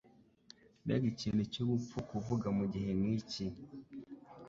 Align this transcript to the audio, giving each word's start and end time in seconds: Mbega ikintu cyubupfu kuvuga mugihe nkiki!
Mbega 0.83 1.05
ikintu 1.13 1.41
cyubupfu 1.51 1.97
kuvuga 2.09 2.47
mugihe 2.57 2.91
nkiki! 2.99 3.45